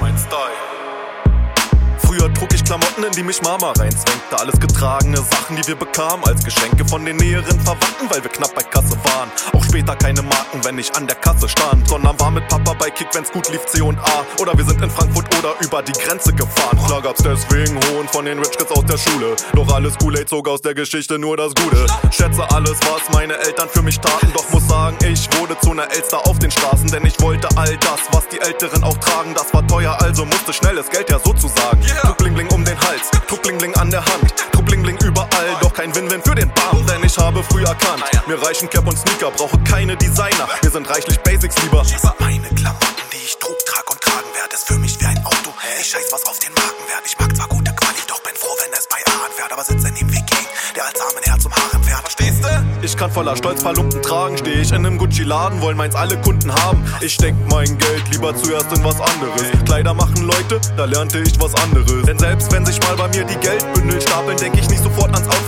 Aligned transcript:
ist 0.00 0.02
mein 0.02 0.18
Style. 0.18 0.69
Früher 2.20 2.34
trug 2.34 2.52
ich 2.52 2.62
Klamotten, 2.62 3.02
in 3.02 3.12
die 3.12 3.22
mich 3.22 3.40
Mama 3.40 3.72
reinzwängte. 3.78 4.38
Alles 4.38 4.60
getragene 4.60 5.16
Sachen, 5.16 5.56
die 5.56 5.66
wir 5.66 5.74
bekamen 5.74 6.22
als 6.24 6.44
Geschenke 6.44 6.84
von 6.84 7.02
den 7.02 7.16
näheren 7.16 7.58
Verwandten, 7.60 8.10
weil 8.10 8.22
wir 8.22 8.30
knapp 8.30 8.54
bei 8.54 8.62
Kasse 8.62 8.94
waren. 9.04 9.30
Auch 9.54 9.64
später 9.64 9.96
keine 9.96 10.20
Marken, 10.20 10.62
wenn 10.64 10.78
ich 10.78 10.94
an 10.94 11.06
der 11.06 11.16
Kasse 11.16 11.48
stand, 11.48 11.88
sondern 11.88 12.20
war 12.20 12.30
mit 12.30 12.46
Papa 12.48 12.74
bei 12.78 12.90
Kick, 12.90 13.08
wenn's 13.14 13.32
gut 13.32 13.48
lief, 13.48 13.64
C 13.64 13.80
und 13.80 13.98
A. 13.98 14.26
Oder 14.38 14.52
wir 14.54 14.66
sind 14.66 14.82
in 14.82 14.90
Frankfurt 14.90 15.34
oder 15.38 15.54
über 15.60 15.82
die 15.82 15.92
Grenze 15.92 16.34
gefahren. 16.34 16.78
Klar 16.86 17.00
gab's 17.00 17.22
deswegen 17.22 17.80
Hohn 17.88 18.06
von 18.08 18.26
den 18.26 18.38
Rich 18.38 18.50
Kids 18.50 18.70
aus 18.70 18.84
der 18.84 18.98
Schule. 18.98 19.34
Doch 19.54 19.72
alles 19.72 19.96
Kool-Aid 19.96 20.28
zog 20.28 20.46
aus 20.46 20.60
der 20.60 20.74
Geschichte 20.74 21.18
nur 21.18 21.38
das 21.38 21.54
Gute. 21.54 21.86
Schätze 22.10 22.44
alles, 22.50 22.78
was 22.80 23.08
meine 23.14 23.38
Eltern 23.38 23.70
für 23.70 23.80
mich 23.80 23.98
taten. 23.98 24.30
Doch 24.34 24.44
muss 24.50 24.68
sagen, 24.68 24.98
ich 25.06 25.26
wurde 25.38 25.58
zu 25.60 25.70
einer 25.70 25.90
Elster 25.90 26.26
auf 26.26 26.38
den 26.38 26.50
Straßen, 26.50 26.90
denn 26.90 27.06
ich 27.06 27.18
wollte 27.22 27.48
all 27.56 27.78
das, 27.78 28.00
was 28.12 28.28
die 28.28 28.40
Älteren 28.40 28.84
auch 28.84 28.98
tragen. 28.98 29.32
Das 29.32 29.54
war 29.54 29.66
teuer, 29.66 29.96
also 30.02 30.26
musste 30.26 30.52
schnelles 30.52 30.90
Geld 30.90 31.08
ja 31.08 31.16
sozusagen. 31.16 31.29
Bam, 36.70 36.86
denn 36.86 37.02
ich 37.04 37.16
habe 37.18 37.42
früh 37.44 37.62
erkannt, 37.62 38.02
mir 38.26 38.40
reichen 38.42 38.68
Cap 38.70 38.86
und 38.86 38.96
Sneaker, 38.96 39.30
brauche 39.30 39.58
keine 39.64 39.96
Designer. 39.96 40.48
Wir 40.62 40.70
sind 40.70 40.88
reichlich 40.88 41.18
Basics 41.20 41.56
lieber. 41.62 41.84
Meine 42.18 42.48
Klamotten, 42.48 42.86
die 43.12 43.24
ich 43.24 43.36
trug, 43.38 43.58
trag 43.66 43.90
und 43.90 44.00
tragen 44.00 44.28
werde, 44.34 44.54
ist 44.54 44.66
für 44.66 44.78
mich 44.78 45.00
wie 45.00 45.06
ein 45.06 45.18
Auto. 45.24 45.52
Ich 45.80 45.88
scheiß 45.88 46.08
was 46.12 46.26
auf 46.26 46.38
den 46.38 46.52
Markenwert. 46.54 47.02
Ich 47.06 47.18
mag 47.18 47.34
zwar 47.34 47.48
gute 47.48 47.72
Quali, 47.74 48.00
doch 48.06 48.20
bin 48.22 48.34
froh, 48.34 48.54
wenn 48.62 48.72
es 48.72 48.86
bei 48.88 48.98
A 49.06 49.30
fährt. 49.34 49.52
Aber 49.52 49.64
sitze 49.64 49.90
neben 49.92 50.10
Viking, 50.10 50.46
der 50.76 50.86
als 50.86 51.00
Armenherz 51.00 51.42
zum 51.42 51.52
Harem 51.52 51.82
fährt. 51.82 52.00
Verstehst 52.02 52.44
du? 52.44 52.48
Ich 52.82 52.96
kann 52.96 53.10
voller 53.10 53.36
Stolz 53.36 53.62
paar 53.62 53.74
Lumpen 53.74 54.02
tragen, 54.02 54.38
steh 54.38 54.60
ich 54.60 54.70
in 54.70 54.86
einem 54.86 54.98
Gucci-Laden, 54.98 55.60
wollen 55.60 55.76
meins 55.76 55.94
alle 55.94 56.20
Kunden 56.20 56.54
haben. 56.54 56.84
Ich 57.00 57.14
steck 57.14 57.34
mein 57.50 57.76
Geld 57.78 58.08
lieber 58.12 58.34
zuerst 58.36 58.72
in 58.72 58.84
was 58.84 59.00
anderes. 59.00 59.42
Kleider 59.64 59.94
machen 59.94 60.22
Leute, 60.22 60.60
da 60.76 60.84
lernte 60.84 61.18
ich 61.20 61.38
was 61.40 61.54
anderes. 61.56 62.04
Denn 62.06 62.18
selbst 62.18 62.50
wenn 62.52 62.64
sich 62.64 62.80
mal 62.82 62.96
bei 62.96 63.08
mir 63.08 63.24
die 63.24 63.36
Geldbündel 63.36 64.00
stapeln, 64.00 64.36
denk 64.36 64.56
ich 64.56 64.68
nicht 64.68 64.82
sofort 64.82 65.12
ans 65.14 65.28
selbst 65.28 65.39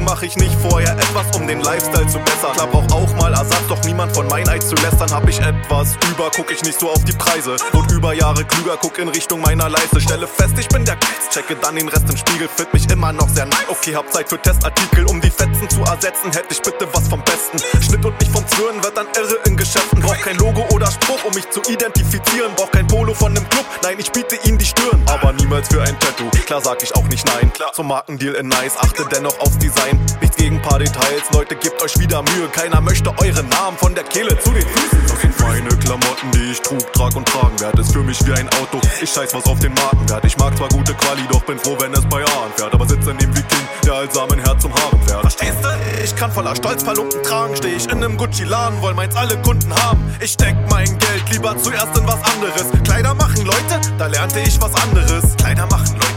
nicht 0.00 0.09
ertragen. 0.09 0.09
Mach 0.20 0.26
ich 0.26 0.36
nicht 0.36 0.54
vorher 0.60 0.92
etwas, 0.92 1.34
um 1.34 1.46
den 1.46 1.62
Lifestyle 1.62 2.06
zu 2.06 2.18
bessern. 2.18 2.52
Klar 2.52 2.66
brauch 2.66 2.92
auch 2.92 3.14
mal 3.14 3.32
Ersatz, 3.32 3.66
doch 3.70 3.82
niemand 3.84 4.14
von 4.14 4.28
mein 4.28 4.46
Eid 4.50 4.62
zu 4.62 4.74
lästern. 4.74 5.10
Hab 5.10 5.26
ich 5.26 5.40
etwas 5.40 5.96
über, 6.10 6.30
guck 6.36 6.50
ich 6.50 6.62
nicht 6.62 6.78
so 6.78 6.90
auf 6.90 7.02
die 7.04 7.12
Preise. 7.12 7.56
Und 7.72 7.90
über 7.90 8.12
Jahre 8.12 8.44
klüger, 8.44 8.76
guck 8.78 8.98
in 8.98 9.08
Richtung 9.08 9.40
meiner 9.40 9.70
Leiste. 9.70 9.98
Stelle 9.98 10.26
fest, 10.26 10.58
ich 10.58 10.68
bin 10.68 10.84
der 10.84 10.96
Geist, 10.96 11.30
checke 11.32 11.56
dann 11.56 11.74
den 11.74 11.88
Rest 11.88 12.04
im 12.10 12.18
Spiegel, 12.18 12.50
fit 12.54 12.70
mich 12.74 12.86
immer 12.90 13.14
noch 13.14 13.30
sehr 13.30 13.46
nein. 13.46 13.64
Okay, 13.68 13.96
hab 13.96 14.12
Zeit 14.12 14.28
für 14.28 14.38
Testartikel, 14.38 15.06
um 15.06 15.22
die 15.22 15.30
Fetzen 15.30 15.70
zu 15.70 15.80
ersetzen. 15.84 16.30
Hätte 16.32 16.48
ich 16.50 16.60
bitte 16.60 16.86
was 16.92 17.08
vom 17.08 17.22
Besten. 17.24 17.58
Schnitt 17.82 18.04
und 18.04 18.20
nicht 18.20 18.30
vom 18.30 18.46
Zwirren 18.46 18.84
wird 18.84 18.98
dann 18.98 19.06
irre 19.16 19.38
in 19.46 19.56
Geschäften. 19.56 20.00
Brauch 20.02 20.20
kein 20.20 20.36
Logo 20.36 20.66
oder 20.74 20.90
Spruch, 20.90 21.24
um 21.24 21.34
mich 21.34 21.48
zu 21.48 21.62
identifizieren. 21.62 22.52
Brauch 22.56 22.70
kein 22.70 22.86
Polo 22.86 23.14
von 23.14 23.32
nem 23.32 23.48
Club, 23.48 23.64
nein, 23.82 23.96
ich 23.98 24.12
biete 24.12 24.36
ihnen 24.44 24.58
die 24.58 24.66
Stirn. 24.66 25.02
Aber 25.06 25.32
niemals 25.32 25.68
für 25.68 25.80
ein 25.80 25.98
Tattoo, 25.98 26.28
klar 26.44 26.60
sag 26.60 26.82
ich 26.82 26.94
auch 26.94 27.04
nicht 27.04 27.26
nein. 27.26 27.50
Zum 27.72 27.88
Markendeal 27.88 28.34
in 28.34 28.48
nice, 28.48 28.76
achte 28.76 29.06
dennoch 29.10 29.38
aufs 29.40 29.56
Design. 29.56 29.98
Nichts 30.20 30.36
gegen 30.36 30.60
paar 30.62 30.78
Details, 30.78 31.22
Leute, 31.32 31.56
gebt 31.56 31.82
euch 31.82 31.98
wieder 31.98 32.22
Mühe. 32.22 32.48
Keiner 32.52 32.80
möchte 32.80 33.10
eure 33.18 33.42
Namen 33.44 33.76
von 33.76 33.94
der 33.94 34.04
Kehle 34.04 34.38
zu 34.38 34.50
den 34.50 34.66
Füßen. 34.66 35.02
Das 35.06 35.20
sind 35.20 35.40
meine 35.40 35.68
Klamotten, 35.68 36.30
die 36.32 36.52
ich 36.52 36.60
trug, 36.60 36.92
trag 36.92 37.14
und 37.16 37.26
tragen 37.28 37.58
werde. 37.60 37.80
Ist 37.80 37.92
für 37.92 38.02
mich 38.02 38.18
wie 38.26 38.32
ein 38.32 38.48
Auto, 38.60 38.80
ich 39.00 39.10
scheiß 39.10 39.34
was 39.34 39.44
auf 39.46 39.58
den 39.60 39.74
Markenwert. 39.74 40.24
Ich 40.24 40.36
mag 40.36 40.56
zwar 40.56 40.68
gute 40.68 40.94
Quali, 40.94 41.22
doch 41.30 41.42
bin 41.42 41.58
froh, 41.58 41.76
wenn 41.78 41.92
es 41.92 42.04
bei 42.06 42.22
A 42.22 42.40
fährt. 42.56 42.74
Aber 42.74 42.86
sitze 42.86 43.14
neben 43.14 43.36
wie 43.36 43.42
King, 43.42 43.68
der 43.84 43.94
als 43.94 44.14
Herz 44.16 44.62
zum 44.62 44.74
Haaren 44.74 45.00
fährt. 45.06 45.20
Verstehst 45.20 45.58
du? 45.62 45.68
Ich 46.04 46.16
kann 46.16 46.32
voller 46.32 46.54
Stolz 46.56 46.82
Verlumpten 46.82 47.22
tragen, 47.22 47.56
steh 47.56 47.74
ich 47.74 47.88
in 47.88 48.00
nem 48.00 48.16
Gucci-Laden, 48.16 48.80
wollen 48.82 48.96
meins 48.96 49.14
alle 49.16 49.36
Kunden 49.42 49.74
haben. 49.74 50.14
Ich 50.20 50.32
steck 50.32 50.56
mein 50.68 50.86
Geld 50.86 51.30
lieber 51.30 51.56
zuerst 51.58 51.96
in 51.96 52.06
was 52.06 52.22
anderes. 52.34 52.66
Kleider 52.84 53.14
machen 53.14 53.44
Leute, 53.44 53.80
da 53.98 54.06
lernte 54.06 54.40
ich 54.40 54.60
was 54.60 54.74
anderes. 54.74 55.36
Kleider 55.36 55.66
machen 55.66 55.94
Leute, 55.94 56.09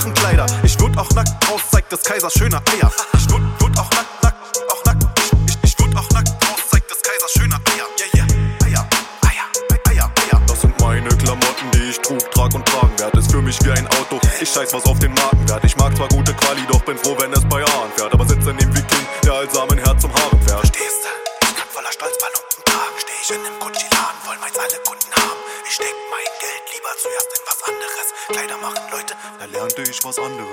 machen 0.00 0.14
Kleider. 0.14 0.46
Ich 0.62 0.78
würd 0.80 0.96
auch 0.96 1.10
nackt 1.10 1.30
raus, 1.50 1.60
zeig 1.70 1.88
des 1.90 2.02
Kaisers 2.02 2.32
schöne 2.32 2.56
Eier. 2.56 2.90
Ich 3.14 3.28
würd, 3.30 3.42
würd 3.60 3.78
auch 3.78 3.90
nackt, 3.90 4.22
nackt, 4.22 4.58
auch 4.72 4.84
nackt. 4.84 5.04
Ich, 5.18 5.32
ich, 5.46 5.58
ich 5.62 5.78
würd 5.78 5.94
auch 5.96 6.08
nackt 6.10 6.28
raus, 6.28 6.60
zeig 6.70 6.88
des 6.88 7.02
Kaisers 7.02 7.30
schöne 7.32 7.54
Eier. 7.54 7.86
Yeah, 8.00 8.08
yeah. 8.16 8.26
Eier, 8.64 8.88
Eier, 9.28 9.46
Eier, 9.90 10.10
Eier. 10.24 10.40
Das 10.46 10.60
sind 10.62 10.78
meine 10.80 11.08
Klamotten, 11.08 11.70
die 11.74 11.90
ich 11.90 11.98
trug, 12.00 12.18
trag 12.30 12.54
und 12.54 12.64
tragen 12.66 12.98
werde. 12.98 13.18
Ist 13.18 13.30
für 13.30 13.42
mich 13.42 13.58
wie 13.64 13.72
ein 13.72 13.86
Auto. 13.88 14.18
Ich 14.40 14.50
scheiß 14.50 14.72
was 14.72 14.84
auf 14.86 14.98
den 15.00 15.12
Markenwert. 15.12 15.64
Ich 15.64 15.76
mag 15.76 15.94
zwar 15.94 16.08
gute 16.08 16.32
Quali, 16.32 16.64
doch 16.68 16.82
bin 16.82 16.96
froh, 16.96 17.16
wenn 17.18 17.32
es 17.32 17.44
bei 17.48 17.62
A 17.62 17.88
fährt. 17.96 18.14
Aber 18.14 18.24
sitze 18.26 18.54
neben 18.54 18.74
wie 18.74 18.82
King, 18.82 19.06
der 19.24 19.34
als 19.34 19.52
Herz 19.52 20.00
zum 20.00 20.14
Haaren 20.14 20.40
fährt. 20.40 20.60
Verstehst 20.60 21.04
du? 21.04 21.08
Ich 21.44 21.56
kann 21.56 21.68
voller 21.68 21.92
Stolz 21.92 22.16
Ballonten 22.16 22.64
tragen. 22.64 22.96
Steh 22.96 23.18
ich 23.22 23.30
in 23.36 23.42
nem 23.42 23.58
Gucci-Laden, 23.60 24.20
wollen 24.24 24.40
meins 24.40 24.56
alle 24.56 24.80
Kunden 24.80 25.12
haben. 25.12 25.40
Ich 25.68 25.74
steck 25.74 25.94
mein 26.08 26.30
Geld 26.40 26.64
lieber 26.72 26.92
zuerst 26.96 27.30
in 27.36 27.42
was 27.44 27.60
anderes. 27.68 27.89
Kleider 28.30 28.58
machen 28.58 28.78
Leute, 28.92 29.14
Da 29.40 29.44
lernte 29.46 29.82
ich 29.82 30.04
was 30.04 30.18
anderes. 30.18 30.46